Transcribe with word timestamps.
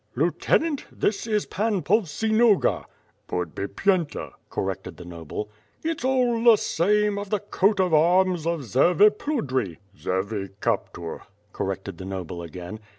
"Lieutenant, 0.15 0.87
this 0.91 1.27
is 1.27 1.45
Pan 1.45 1.83
Povsinoga." 1.83 2.85
"Podbipyenta," 3.27 4.31
corrected 4.49 4.97
the 4.97 5.05
noble. 5.05 5.51
"It^s 5.85 6.03
all 6.03 6.43
the 6.43 6.55
same, 6.57 7.19
of 7.19 7.29
the 7.29 7.37
coat 7.37 7.79
of 7.79 7.93
arms 7.93 8.47
of 8.47 8.61
Zervipludri." 8.61 9.77
"Zervicaptur," 9.95 11.21
corrected 11.53 11.99
the 11.99 12.05
noble 12.05 12.41
again. 12.41 12.79